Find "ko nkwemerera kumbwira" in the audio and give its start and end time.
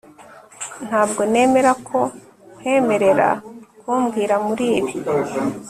1.87-4.35